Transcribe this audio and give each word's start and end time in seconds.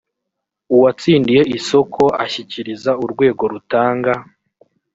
uwatsindiye 0.75 1.41
isoko 1.57 2.03
ashyikiriza 2.23 2.91
urwego 3.03 3.43
rutanga 3.53 4.13